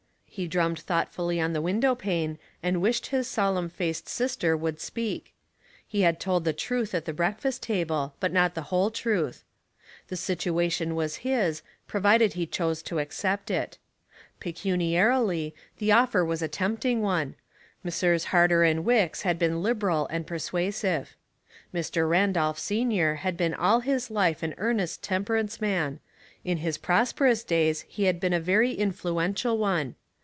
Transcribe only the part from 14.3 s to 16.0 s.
Pecuniarily, the